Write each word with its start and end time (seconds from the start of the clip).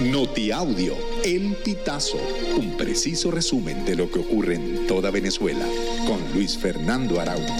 Notiaudio, 0.00 0.96
El 1.24 1.54
Pitazo, 1.64 2.18
un 2.58 2.76
preciso 2.76 3.30
resumen 3.30 3.84
de 3.84 3.94
lo 3.94 4.10
que 4.10 4.18
ocurre 4.18 4.56
en 4.56 4.88
toda 4.88 5.12
Venezuela, 5.12 5.64
con 6.04 6.20
Luis 6.34 6.58
Fernando 6.58 7.20
Araújo. 7.20 7.54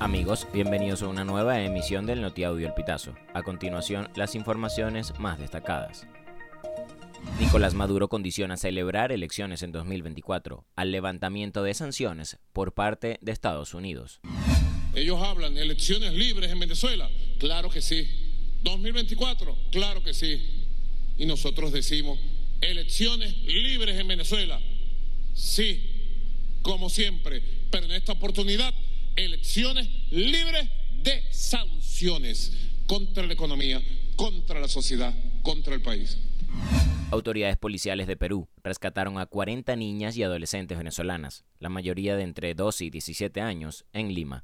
Amigos, 0.00 0.48
bienvenidos 0.52 1.02
a 1.02 1.08
una 1.08 1.24
nueva 1.24 1.60
emisión 1.60 2.04
del 2.04 2.20
Notiaudio 2.20 2.66
El 2.66 2.74
Pitazo. 2.74 3.14
A 3.32 3.42
continuación, 3.42 4.08
las 4.16 4.34
informaciones 4.34 5.16
más 5.20 5.38
destacadas. 5.38 6.04
Nicolás 7.38 7.74
Maduro 7.74 8.08
condiciona 8.08 8.56
celebrar 8.56 9.12
elecciones 9.12 9.62
en 9.62 9.70
2024 9.70 10.64
al 10.74 10.90
levantamiento 10.90 11.62
de 11.62 11.74
sanciones 11.74 12.38
por 12.52 12.72
parte 12.72 13.18
de 13.20 13.30
Estados 13.32 13.72
Unidos. 13.72 14.20
Ellos 14.96 15.20
hablan 15.22 15.58
elecciones 15.58 16.14
libres 16.14 16.50
en 16.50 16.58
Venezuela. 16.58 17.10
Claro 17.38 17.68
que 17.68 17.82
sí. 17.82 18.08
2024, 18.62 19.54
claro 19.70 20.02
que 20.02 20.14
sí. 20.14 20.40
Y 21.18 21.26
nosotros 21.26 21.70
decimos, 21.70 22.18
elecciones 22.62 23.36
libres 23.44 24.00
en 24.00 24.08
Venezuela. 24.08 24.58
Sí, 25.34 25.82
como 26.62 26.88
siempre. 26.88 27.42
Pero 27.70 27.84
en 27.84 27.92
esta 27.92 28.12
oportunidad, 28.12 28.72
elecciones 29.16 29.86
libres 30.10 30.66
de 31.02 31.22
sanciones 31.30 32.54
contra 32.86 33.26
la 33.26 33.34
economía, 33.34 33.82
contra 34.16 34.60
la 34.60 34.68
sociedad, 34.68 35.14
contra 35.42 35.74
el 35.74 35.82
país. 35.82 36.16
Autoridades 37.10 37.58
policiales 37.58 38.06
de 38.06 38.16
Perú 38.16 38.48
rescataron 38.64 39.18
a 39.18 39.26
40 39.26 39.76
niñas 39.76 40.16
y 40.16 40.22
adolescentes 40.22 40.78
venezolanas, 40.78 41.44
la 41.58 41.68
mayoría 41.68 42.16
de 42.16 42.22
entre 42.22 42.54
12 42.54 42.86
y 42.86 42.90
17 42.90 43.42
años, 43.42 43.84
en 43.92 44.14
Lima 44.14 44.42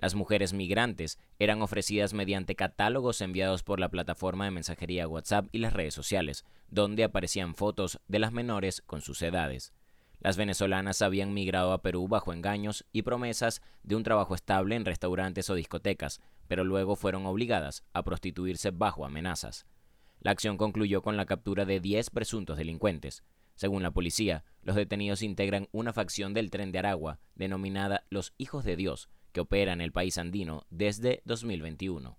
las 0.00 0.14
mujeres 0.14 0.54
migrantes 0.54 1.18
eran 1.38 1.60
ofrecidas 1.60 2.14
mediante 2.14 2.54
catálogos 2.54 3.20
enviados 3.20 3.62
por 3.62 3.80
la 3.80 3.90
plataforma 3.90 4.46
de 4.46 4.50
mensajería 4.50 5.06
WhatsApp 5.06 5.48
y 5.52 5.58
las 5.58 5.74
redes 5.74 5.92
sociales, 5.92 6.46
donde 6.70 7.04
aparecían 7.04 7.54
fotos 7.54 8.00
de 8.08 8.18
las 8.18 8.32
menores 8.32 8.80
con 8.86 9.02
sus 9.02 9.20
edades. 9.20 9.74
Las 10.18 10.38
venezolanas 10.38 11.02
habían 11.02 11.34
migrado 11.34 11.72
a 11.72 11.82
Perú 11.82 12.08
bajo 12.08 12.32
engaños 12.32 12.86
y 12.92 13.02
promesas 13.02 13.60
de 13.82 13.94
un 13.94 14.02
trabajo 14.02 14.34
estable 14.34 14.74
en 14.74 14.86
restaurantes 14.86 15.50
o 15.50 15.54
discotecas, 15.54 16.22
pero 16.48 16.64
luego 16.64 16.96
fueron 16.96 17.26
obligadas 17.26 17.84
a 17.92 18.02
prostituirse 18.02 18.70
bajo 18.70 19.04
amenazas. 19.04 19.66
La 20.20 20.30
acción 20.30 20.56
concluyó 20.56 21.02
con 21.02 21.18
la 21.18 21.26
captura 21.26 21.66
de 21.66 21.78
10 21.78 22.08
presuntos 22.08 22.56
delincuentes. 22.56 23.22
Según 23.54 23.82
la 23.82 23.90
policía, 23.90 24.44
los 24.62 24.76
detenidos 24.76 25.20
integran 25.20 25.68
una 25.72 25.92
facción 25.92 26.32
del 26.32 26.50
tren 26.50 26.72
de 26.72 26.78
Aragua, 26.78 27.18
denominada 27.34 28.06
Los 28.08 28.32
Hijos 28.38 28.64
de 28.64 28.76
Dios, 28.76 29.10
que 29.32 29.40
opera 29.40 29.72
en 29.72 29.80
el 29.80 29.92
país 29.92 30.18
andino 30.18 30.66
desde 30.70 31.22
2021. 31.24 32.18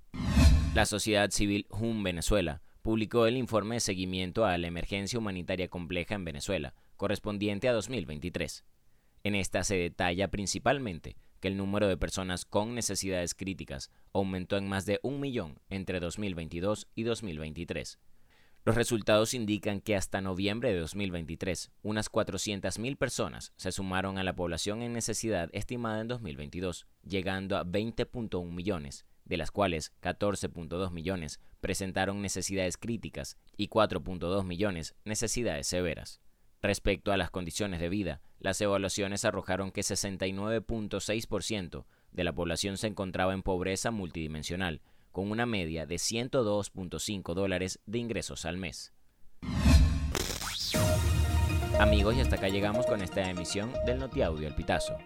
La 0.74 0.86
sociedad 0.86 1.30
civil 1.32 1.66
HUM 1.70 2.04
Venezuela 2.04 2.62
publicó 2.82 3.28
el 3.28 3.38
informe 3.38 3.76
de 3.76 3.82
seguimiento 3.82 4.46
a 4.46 4.58
la 4.58 4.68
emergencia 4.68 5.20
humanitaria 5.20 5.68
compleja 5.68 6.16
en 6.16 6.26
Venezuela, 6.26 6.74
correspondiente 6.98 7.68
a 7.68 7.74
2023. 7.74 8.64
En 9.24 9.36
esta 9.36 9.64
se 9.64 9.76
detalla 9.76 10.30
principalmente 10.30 11.18
que 11.40 11.48
el 11.48 11.58
número 11.58 11.88
de 11.88 11.98
personas 11.98 12.46
con 12.46 12.76
necesidades 12.76 13.36
críticas 13.36 13.92
aumentó 14.14 14.58
en 14.58 14.68
más 14.68 14.86
de 14.86 15.00
un 15.04 15.20
millón 15.20 15.60
entre 15.70 16.00
2022 16.00 16.88
y 16.96 17.04
2023. 17.04 18.00
Los 18.64 18.76
resultados 18.76 19.34
indican 19.34 19.82
que 19.82 19.96
hasta 19.96 20.22
noviembre 20.22 20.72
de 20.72 20.80
2023, 20.80 21.72
unas 21.82 22.12
400.000 22.12 22.96
personas 22.96 23.54
se 23.56 23.72
sumaron 23.72 24.20
a 24.20 24.24
la 24.24 24.36
población 24.36 24.84
en 24.84 24.94
necesidad 24.94 25.50
estimada 25.52 26.00
en 26.00 26.08
2022, 26.08 26.86
llegando 27.04 27.58
a 27.58 27.66
20.1 27.66 28.52
millones, 28.52 29.08
de 29.26 29.38
las 29.38 29.50
cuales 29.50 29.94
14.2 30.04 30.92
millones 30.92 31.40
presentaron 31.60 32.22
necesidades 32.22 32.78
críticas 32.78 33.36
y 33.58 33.68
4.2 33.68 34.44
millones 34.44 34.94
necesidades 35.06 35.66
severas. 35.66 36.22
Respecto 36.62 37.12
a 37.12 37.18
las 37.18 37.32
condiciones 37.32 37.80
de 37.80 37.90
vida, 37.90 38.22
las 38.38 38.62
evaluaciones 38.62 39.26
arrojaron 39.26 39.72
que 39.72 39.82
69.6% 39.82 41.86
de 42.12 42.24
la 42.24 42.34
población 42.34 42.78
se 42.78 42.86
encontraba 42.86 43.34
en 43.34 43.42
pobreza 43.42 43.90
multidimensional, 43.90 44.82
con 45.12 45.30
una 45.32 45.46
media 45.46 45.86
de 45.86 45.96
102.5 45.96 47.34
dólares 47.34 47.80
de 47.86 48.00
ingresos 48.00 48.46
al 48.46 48.58
mes. 48.58 48.94
Amigos, 51.80 52.16
y 52.16 52.22
hasta 52.22 52.36
acá 52.36 52.48
llegamos 52.48 52.86
con 52.86 53.02
esta 53.02 53.30
emisión 53.30 53.74
del 53.86 54.00
Notiaudio 54.00 54.48
El 54.48 54.56
Pitazo. 54.56 54.98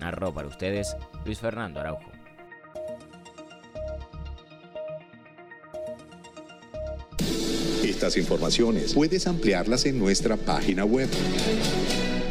Narró 0.00 0.32
para 0.32 0.48
ustedes 0.48 0.96
Luis 1.24 1.38
Fernando 1.38 1.80
Araujo. 1.80 2.10
Estas 7.84 8.16
informaciones 8.16 8.94
puedes 8.94 9.26
ampliarlas 9.26 9.84
en 9.86 9.98
nuestra 9.98 10.36
página 10.36 10.84
web 10.84 11.08